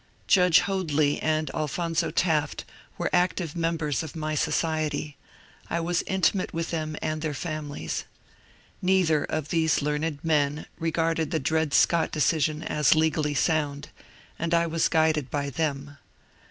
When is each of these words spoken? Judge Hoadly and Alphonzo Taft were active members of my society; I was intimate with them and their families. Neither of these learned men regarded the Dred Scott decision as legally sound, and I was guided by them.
Judge 0.25 0.61
Hoadly 0.61 1.21
and 1.21 1.51
Alphonzo 1.53 2.09
Taft 2.09 2.65
were 2.97 3.11
active 3.13 3.55
members 3.55 4.01
of 4.01 4.15
my 4.15 4.33
society; 4.33 5.15
I 5.69 5.79
was 5.79 6.01
intimate 6.07 6.55
with 6.55 6.71
them 6.71 6.95
and 7.03 7.21
their 7.21 7.35
families. 7.35 8.05
Neither 8.81 9.25
of 9.25 9.49
these 9.49 9.83
learned 9.83 10.23
men 10.23 10.65
regarded 10.79 11.29
the 11.29 11.39
Dred 11.39 11.71
Scott 11.75 12.11
decision 12.11 12.63
as 12.63 12.95
legally 12.95 13.35
sound, 13.35 13.89
and 14.39 14.55
I 14.55 14.65
was 14.65 14.87
guided 14.89 15.29
by 15.29 15.51
them. 15.51 15.97